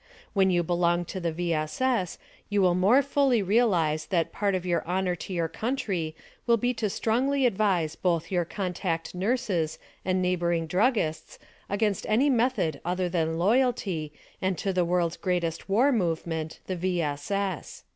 [0.33, 1.53] When you belong to the V.
[1.53, 1.79] S.
[1.79, 2.17] S.
[2.49, 6.15] you will more fully realize that part of your honor to 3^our country
[6.47, 11.37] will be to strongly advise both your contact nurses and neighboring druggists
[11.69, 14.11] against any method other than loyalty
[14.41, 16.99] and to the world's greatest war movement, the V.
[17.03, 17.29] S.
[17.29, 17.83] S.